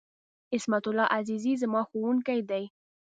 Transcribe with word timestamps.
عصمت 0.55 0.85
الله 0.89 1.07
عزیزي، 1.17 1.53
زما 1.61 1.81
ښوونکی 1.89 2.39
دی. 2.49 2.63